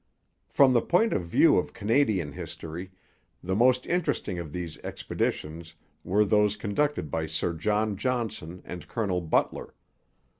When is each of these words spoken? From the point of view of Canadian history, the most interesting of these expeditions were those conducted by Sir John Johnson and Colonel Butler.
From 0.49 0.73
the 0.73 0.81
point 0.81 1.13
of 1.13 1.27
view 1.27 1.59
of 1.59 1.73
Canadian 1.73 2.31
history, 2.31 2.89
the 3.43 3.53
most 3.55 3.85
interesting 3.85 4.39
of 4.39 4.51
these 4.51 4.79
expeditions 4.79 5.75
were 6.03 6.25
those 6.25 6.55
conducted 6.55 7.11
by 7.11 7.27
Sir 7.27 7.53
John 7.53 7.95
Johnson 7.95 8.63
and 8.65 8.87
Colonel 8.87 9.21
Butler. 9.21 9.75